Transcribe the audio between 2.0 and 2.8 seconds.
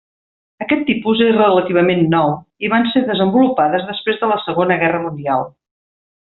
nou i